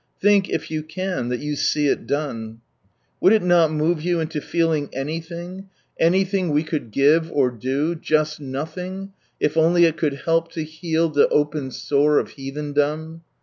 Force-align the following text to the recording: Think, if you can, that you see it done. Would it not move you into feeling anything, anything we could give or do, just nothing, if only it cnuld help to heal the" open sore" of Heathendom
Think, 0.19 0.49
if 0.49 0.71
you 0.71 0.81
can, 0.81 1.29
that 1.29 1.41
you 1.41 1.55
see 1.55 1.85
it 1.87 2.07
done. 2.07 2.61
Would 3.19 3.33
it 3.33 3.43
not 3.43 3.71
move 3.71 4.01
you 4.01 4.19
into 4.19 4.41
feeling 4.41 4.89
anything, 4.91 5.69
anything 5.99 6.49
we 6.49 6.63
could 6.63 6.89
give 6.89 7.31
or 7.31 7.51
do, 7.51 7.93
just 7.93 8.39
nothing, 8.39 9.13
if 9.39 9.55
only 9.55 9.85
it 9.85 9.97
cnuld 9.97 10.23
help 10.23 10.51
to 10.53 10.63
heal 10.63 11.07
the" 11.09 11.27
open 11.29 11.69
sore" 11.69 12.17
of 12.17 12.29
Heathendom 12.31 13.21